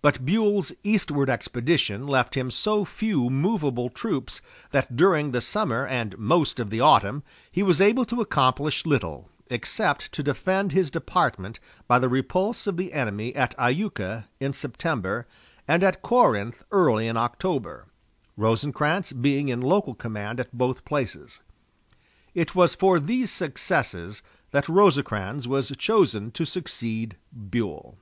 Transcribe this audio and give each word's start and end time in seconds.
But 0.00 0.24
Buell's 0.26 0.72
eastward 0.82 1.30
expedition 1.30 2.04
left 2.08 2.34
him 2.36 2.50
so 2.50 2.84
few 2.84 3.30
movable 3.30 3.90
troops 3.90 4.42
that 4.72 4.96
during 4.96 5.30
the 5.30 5.40
summer 5.40 5.86
and 5.86 6.18
most 6.18 6.58
of 6.58 6.68
the 6.68 6.80
autumn 6.80 7.22
he 7.48 7.62
was 7.62 7.80
able 7.80 8.04
to 8.06 8.20
accomplish 8.20 8.84
little 8.86 9.30
except 9.48 10.10
to 10.14 10.22
defend 10.24 10.72
his 10.72 10.90
department 10.90 11.60
by 11.86 12.00
the 12.00 12.08
repulse 12.08 12.66
of 12.66 12.76
the 12.76 12.92
enemy 12.92 13.32
at 13.36 13.54
Iuka 13.56 14.24
in 14.40 14.52
September, 14.52 15.28
and 15.68 15.84
at 15.84 16.02
Corinth 16.02 16.64
early 16.72 17.06
in 17.06 17.16
October, 17.16 17.86
Rosecrans 18.36 19.12
being 19.12 19.48
in 19.48 19.60
local 19.60 19.94
command 19.94 20.40
at 20.40 20.52
both 20.52 20.84
places. 20.84 21.38
It 22.34 22.56
was 22.56 22.74
for 22.74 22.98
these 22.98 23.30
successes 23.30 24.22
that 24.50 24.68
Rosecrans 24.68 25.46
was 25.46 25.70
chosen 25.78 26.32
to 26.32 26.44
succeed 26.44 27.14
Buell. 27.32 27.96